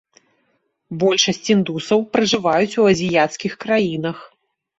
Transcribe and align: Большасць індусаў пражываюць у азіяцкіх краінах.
Большасць 1.03 1.47
індусаў 1.55 1.99
пражываюць 2.15 2.79
у 2.85 2.87
азіяцкіх 2.93 3.53
краінах. 3.67 4.17